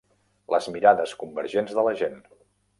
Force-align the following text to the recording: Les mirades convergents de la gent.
Les 0.53 0.69
mirades 0.77 1.15
convergents 1.25 1.79
de 1.79 1.87
la 1.91 1.97
gent. 2.03 2.21